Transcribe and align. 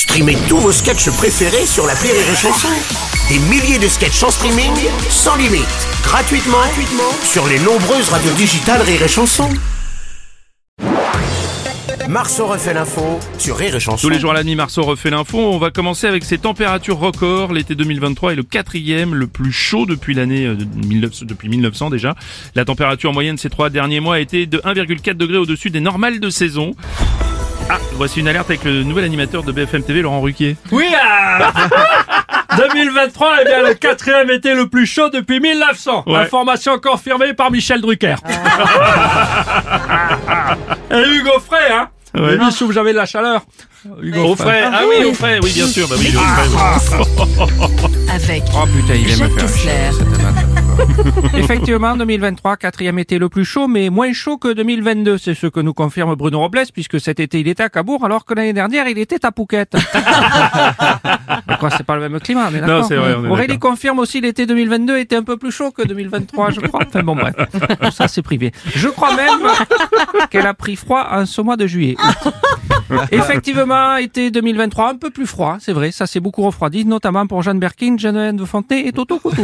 Streamez 0.00 0.38
tous 0.48 0.56
vos 0.56 0.72
sketchs 0.72 1.10
préférés 1.10 1.66
sur 1.66 1.86
la 1.86 1.92
Rire 1.92 2.14
et 2.14 2.34
Chanson. 2.34 2.68
Des 3.28 3.38
milliers 3.50 3.78
de 3.78 3.86
sketchs 3.86 4.22
en 4.22 4.30
streaming, 4.30 4.72
sans 5.10 5.36
limite, 5.36 5.68
gratuitement, 6.02 6.56
gratuitement 6.56 7.12
sur 7.22 7.46
les 7.46 7.58
nombreuses 7.58 8.08
radios 8.08 8.32
digitales 8.32 8.80
Rire 8.80 9.02
et 9.02 9.08
Chanson. 9.08 9.50
Marceau 12.08 12.46
refait 12.46 12.72
l'info 12.72 13.20
sur 13.36 13.58
Rire 13.58 13.76
et 13.76 13.80
Chanson. 13.80 14.08
Tous 14.08 14.10
les 14.10 14.18
jours 14.18 14.30
à 14.30 14.34
la 14.34 14.42
nuit, 14.42 14.54
Marceau 14.54 14.84
refait 14.84 15.10
l'info. 15.10 15.36
On 15.38 15.58
va 15.58 15.70
commencer 15.70 16.06
avec 16.06 16.24
ces 16.24 16.38
températures 16.38 16.98
records. 16.98 17.52
L'été 17.52 17.74
2023 17.74 18.32
est 18.32 18.36
le 18.36 18.42
quatrième, 18.42 19.14
le 19.14 19.26
plus 19.26 19.52
chaud 19.52 19.84
depuis 19.84 20.14
l'année 20.14 20.46
euh, 20.46 20.54
de 20.54 20.64
1900 20.64 21.26
depuis 21.26 21.50
1900 21.50 21.90
déjà. 21.90 22.14
La 22.54 22.64
température 22.64 23.12
moyenne 23.12 23.36
ces 23.36 23.50
trois 23.50 23.68
derniers 23.68 24.00
mois 24.00 24.14
a 24.14 24.20
été 24.20 24.46
de 24.46 24.56
1,4 24.60 25.12
degrés 25.12 25.36
au-dessus 25.36 25.68
des 25.68 25.80
normales 25.80 26.20
de 26.20 26.30
saison. 26.30 26.74
Ah, 27.72 27.78
voici 27.92 28.18
une 28.20 28.26
alerte 28.26 28.50
avec 28.50 28.64
le 28.64 28.82
nouvel 28.82 29.04
animateur 29.04 29.44
de 29.44 29.52
BFM 29.52 29.82
TV, 29.84 30.02
Laurent 30.02 30.20
Ruquier. 30.20 30.56
Oui, 30.72 30.86
ah 31.00 31.52
2023 32.56 33.36
eh 33.40 33.44
bien 33.44 33.62
le 33.62 33.74
quatrième 33.74 34.28
été 34.30 34.54
le 34.54 34.68
plus 34.68 34.86
chaud 34.86 35.08
depuis 35.08 35.38
1900. 35.38 36.02
Ouais. 36.06 36.16
Information 36.16 36.78
confirmée 36.80 37.32
par 37.32 37.52
Michel 37.52 37.80
Drucker. 37.80 38.16
Et 40.90 41.08
Hugo 41.16 41.38
Frey, 41.46 41.72
hein 41.72 41.88
Ouais. 42.12 42.32
L'émission 42.32 42.66
où 42.66 42.72
j'avais 42.72 42.90
de 42.90 42.96
la 42.96 43.06
chaleur. 43.06 43.42
Hugo 44.02 44.32
Au 44.32 44.36
frais. 44.36 44.64
Ah 44.66 44.80
oui, 44.88 45.04
au 45.04 45.14
frais. 45.14 45.38
Oui, 45.42 45.52
bien 45.52 45.66
sûr. 45.66 45.86
Bah 45.88 45.94
oui, 45.96 46.12
au 46.14 46.18
frais, 46.18 46.98
oui. 46.98 48.10
avec 48.12 48.42
Oh 48.52 48.66
putain, 48.66 48.94
il 48.94 49.08
Jacques. 49.08 49.36
Kessler. 49.36 49.90
Effectivement, 51.34 51.96
2023, 51.96 52.56
quatrième 52.56 52.98
été 52.98 53.18
le 53.18 53.28
plus 53.28 53.44
chaud, 53.44 53.68
mais 53.68 53.90
moins 53.90 54.12
chaud 54.12 54.38
que 54.38 54.52
2022. 54.52 55.18
C'est 55.18 55.34
ce 55.34 55.46
que 55.46 55.60
nous 55.60 55.74
confirme 55.74 56.14
Bruno 56.14 56.40
Robles, 56.40 56.62
puisque 56.72 57.00
cet 57.00 57.20
été 57.20 57.40
il 57.40 57.48
était 57.48 57.62
à 57.62 57.68
Cabourg, 57.68 58.04
alors 58.04 58.24
que 58.24 58.34
l'année 58.34 58.52
dernière 58.52 58.88
il 58.88 58.98
était 58.98 59.24
à 59.24 59.30
Phuket. 59.36 59.74
Mais 61.48 61.56
quoi, 61.58 61.70
c'est 61.70 61.84
pas 61.84 61.96
le 61.96 62.08
même 62.08 62.20
climat, 62.20 62.50
mais 62.50 62.60
d'accord. 62.60 62.90
Aurélie 63.30 63.58
confirme 63.58 63.98
aussi 63.98 64.20
l'été 64.20 64.46
2022 64.46 64.98
était 64.98 65.16
un 65.16 65.22
peu 65.22 65.36
plus 65.36 65.50
chaud 65.50 65.70
que 65.70 65.82
2023, 65.82 66.50
je 66.50 66.60
crois. 66.60 66.80
Enfin 66.86 67.02
bon, 67.02 67.16
bref. 67.16 67.34
Tout 67.82 67.90
ça, 67.90 68.08
c'est 68.08 68.22
privé. 68.22 68.52
Je 68.74 68.88
crois 68.88 69.14
même 69.14 69.40
qu'elle 70.30 70.46
a 70.46 70.54
pris 70.54 70.76
froid 70.76 71.06
en 71.10 71.26
ce 71.26 71.40
mois 71.40 71.56
de 71.56 71.66
juillet. 71.66 71.96
Effectivement, 73.12 73.96
été 73.96 74.30
2023, 74.30 74.90
un 74.90 74.96
peu 74.96 75.10
plus 75.10 75.26
froid, 75.26 75.56
c'est 75.60 75.72
vrai, 75.72 75.90
ça 75.90 76.06
s'est 76.06 76.20
beaucoup 76.20 76.42
refroidi, 76.42 76.84
notamment 76.84 77.26
pour 77.26 77.42
Jeanne 77.42 77.58
Berkin, 77.58 77.96
Jeanne 77.98 78.36
de 78.36 78.44
Fontenay 78.44 78.86
et 78.86 78.92
Toto 78.92 79.18
Coutou. 79.18 79.42